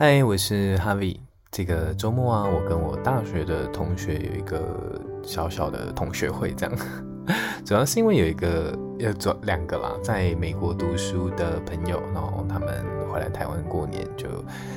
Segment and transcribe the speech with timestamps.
[0.00, 1.18] 嗨，我是哈维。
[1.50, 6.76] 这个周末啊，我跟我大学的同学有一个小小的同学会，这样。
[7.66, 12.68] 主要是因为有一个要转两个啦，在美国读书的朋友，然后他们
[13.10, 14.28] 回来台湾过年，就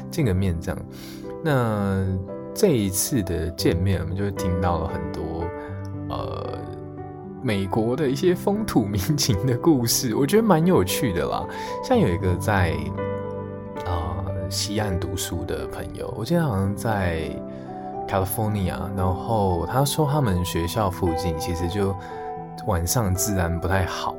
[0.10, 0.82] 见个面这样。
[1.44, 2.04] 那
[2.52, 5.46] 这一次的见面，我们就听到了很多
[6.10, 6.58] 呃
[7.44, 11.46] 美国的一些风土民情的故事，我觉得蛮有趣的啦。
[11.84, 12.76] 像有一个在、
[14.52, 17.22] 西岸读书的朋友，我记得好像在
[18.08, 21.96] California，然后他说他们学校附近其实就。
[22.68, 24.16] 晚上治安不太好，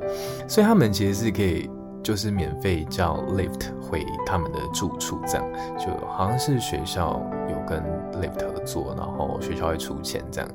[0.49, 1.69] 所以他们其实是可以
[2.01, 5.45] 就是免费叫 Lyft 回他们的住处，这样
[5.77, 7.81] 就好像是学校有跟
[8.21, 10.49] Lyft 合作，然后学校会出钱这样。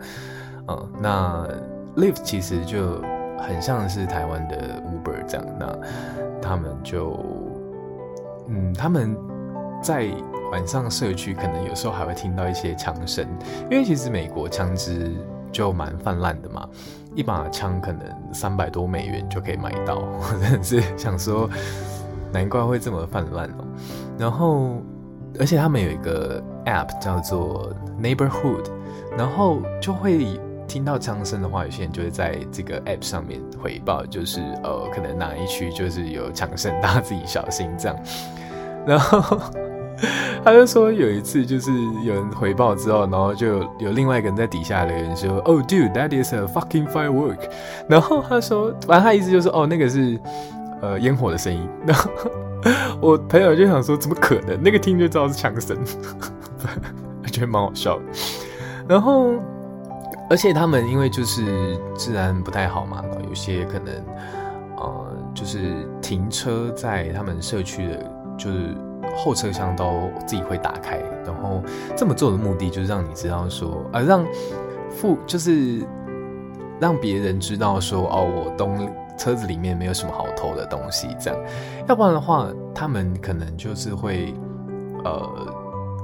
[0.67, 1.49] 嗯，那
[1.97, 3.01] Lyft 其实就
[3.39, 5.75] 很像是台湾的 Uber 这样，那
[6.43, 7.19] 他们就
[8.49, 9.17] 嗯他们
[9.83, 10.09] 在
[10.51, 13.27] 晚上社区可能有时候还会听到一些枪声，
[13.71, 15.15] 因为其实美国枪支
[15.53, 16.69] 就蛮泛滥的嘛。
[17.15, 21.51] 一把枪可能三百多美元就可以买到，我真的是想说，
[22.33, 23.65] 难怪会这么泛滥哦。
[24.17, 24.77] 然后，
[25.41, 28.67] 而且他们有一个 app 叫做 Neighborhood，
[29.17, 37.97] 然后就会听到枪声的话，有些人就会在这个 app 上面回报，就是呃，可能哪一区就是有枪声，大家自己小心这样。
[38.87, 39.41] 然后。
[40.45, 41.73] 他就说有一次就是
[42.05, 47.39] 有人回报之后，然后就有另外一个人在底下留言说：“Oh, dude, that is a fucking firework。”
[47.89, 50.19] 然后他说，反正他意思就是哦，那个是
[50.81, 51.69] 呃烟火的声音。
[51.85, 52.11] 然 后
[53.01, 54.63] 我朋友就想说，怎么可能？
[54.63, 55.77] 那个听就知道是枪声，
[57.23, 58.05] 我 觉得蛮好笑的。
[58.89, 59.35] 然后，
[60.31, 63.95] 而且他们因为就是治安不太好嘛，有些可能
[64.77, 68.77] 呃就是停车在他们社区的，就是。
[69.19, 71.61] 后车厢都自己会打开，然后
[71.97, 74.25] 这么做的目的就是让你知道说，呃，让
[74.91, 75.85] 副就是
[76.81, 81.41] 让别人知道说，哦，我东车子里面没有什么好偷的东西，这样，
[81.89, 84.33] 要不然的话，他们可能就是会，
[85.05, 85.29] 呃，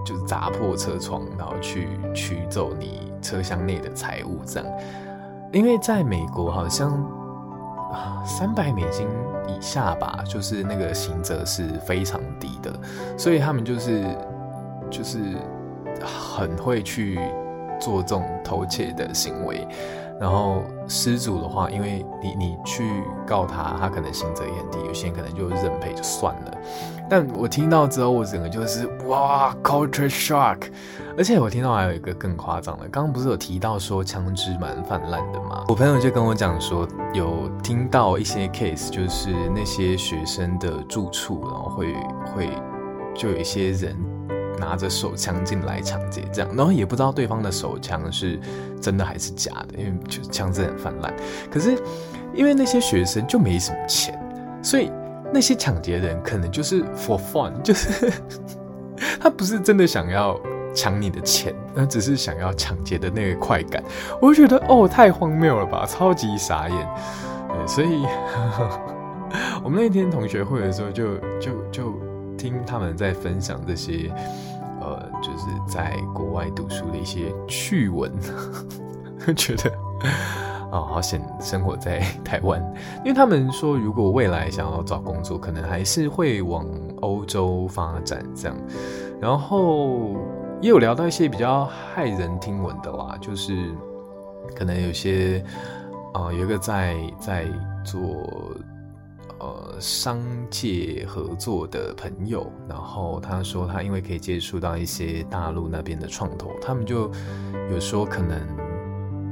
[0.04, 4.68] 就是砸破车窗，然后去取走你车厢内的财物，这样，
[5.52, 6.90] 因为在美国好像
[7.92, 8.10] 啊。
[8.26, 9.06] 三百美金
[9.48, 12.72] 以下吧，就是那个刑责是非常低的，
[13.16, 14.04] 所以他们就是
[14.90, 15.18] 就是
[16.02, 17.18] 很会去
[17.80, 19.66] 做这种偷窃的行为。
[20.20, 26.58] 然后失主的话，因为你你去告他，他可能刑责也很低，有些人可能就认赔就算了。
[27.10, 30.62] 但我听到之后，我整个就是哇，culture shock！
[31.18, 35.64] 而且我听到还有一个更夸张的，刚刚不是有提到说枪支蛮泛滥的吗？
[35.68, 41.94] 我朋友就跟我讲说，有听到一些 case，就是那些学生的住处，然后会
[42.34, 42.50] 会
[43.14, 43.94] 就有一些人
[44.58, 48.38] 拿着手枪进来抢劫，这样，然后也不知道对方的手枪是
[48.80, 51.14] 真的还是假的，因为就枪支很泛滥。
[51.50, 51.76] 可是
[52.34, 54.18] 因为那些学生就没什么钱，
[54.62, 54.90] 所以。
[55.32, 58.12] 那些抢劫的人可能就是 for fun， 就是
[59.18, 60.38] 他不是真的想要
[60.72, 63.82] 抢你的钱，他只是想要抢劫的那个快感。
[64.20, 66.88] 我就觉得哦，太荒谬了吧，超级傻眼。
[67.66, 68.06] 所以
[69.64, 71.92] 我们那天同学会的时候，就就就
[72.44, 74.12] 听他们在分享这些，
[74.82, 78.12] 呃，就是在国外读书的一些趣闻，
[79.34, 79.72] 觉得。
[80.70, 82.60] 哦，好险生活在台湾，
[82.98, 86.66] 因为他们说，如果未来想要找工作，可能还是会往
[87.00, 88.56] 欧洲发展这样。
[89.18, 90.16] 然后
[90.60, 91.66] 也有聊到一些比较
[91.96, 93.72] 骇人听闻的啦，就是
[94.54, 95.42] 可能有些
[96.12, 97.46] 啊、有一个在在
[97.84, 98.26] 做
[99.80, 100.20] 商
[100.50, 107.10] 界合作的朋友，然后他说他因为可以接触到一些大陆那边的创投，他们就
[107.70, 108.40] 有说可能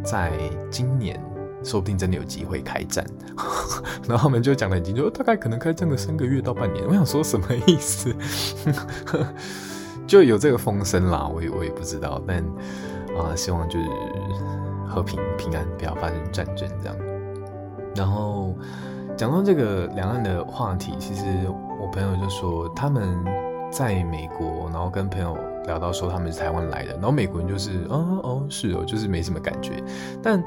[0.04, 0.32] 在
[0.70, 1.20] 今年。
[1.64, 3.06] 说不定真的有机会开战，
[4.08, 6.84] 然后他们就讲了很清楚，大概可能开战个三个月到半年。
[6.88, 8.12] 我想说什么意思？
[10.05, 12.38] 就有这个风声啦，我也我也不知道，但
[13.17, 13.87] 啊，希望就是
[14.88, 16.96] 和平平安，不要发生战争这样。
[17.94, 18.56] 然后
[19.17, 21.25] 讲到这个两岸的话题，其实
[21.81, 23.25] 我朋友就说他们
[23.70, 25.37] 在美国，然后跟朋友
[25.67, 29.82] 聊到说他们是台湾来的，然后美国人就是哦哦是哦，就是没什么感觉，
[30.23, 30.43] 但。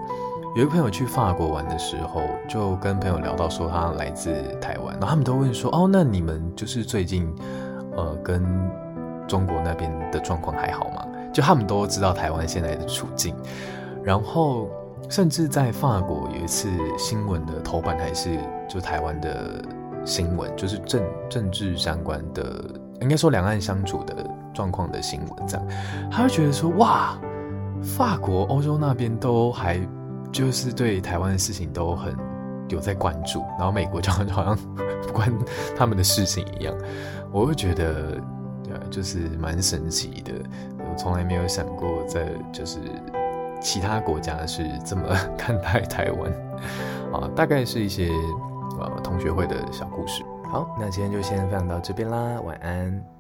[0.55, 7.29] 有一个朋友去法国玩的时候，就跟朋友聊到说他来自台湾，然后他们都问说：“哦，那你们就是最近，
[7.97, 8.41] 呃，跟
[9.27, 13.35] 中国那边的状况还好吗？”就他们都知道台湾现在的处境，
[14.01, 14.69] 然后
[15.09, 19.63] 甚至在法国有一次新闻的头版还是就台湾的
[20.05, 22.63] 新闻，就是政政治相关的，
[23.01, 24.15] 应该说两岸相处的
[24.53, 25.67] 状况的新闻，这样，
[26.11, 27.17] 他会觉得说，哇，
[27.81, 29.79] 法国、欧洲那边都还
[30.31, 32.15] 就是对台湾的事情都很
[32.69, 34.57] 有在关注，然后美国就好像
[35.03, 35.31] 不关
[35.77, 36.75] 他们的事情一样，
[37.31, 38.11] 我会觉得，
[38.63, 40.33] 对，就是蛮神奇的，
[40.79, 42.79] 我从来没有想过在就是
[43.65, 45.03] 其他国家是这么
[45.35, 46.31] 看待台湾，
[47.11, 48.11] 啊，大概是一些
[48.79, 50.23] 呃同学会的小故事。
[50.51, 53.14] 好，那今天就先分享到这边啦，晚安。